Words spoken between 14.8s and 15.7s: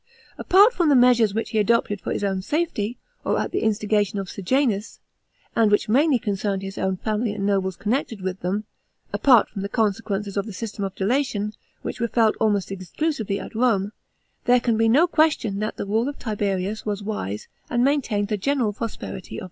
no question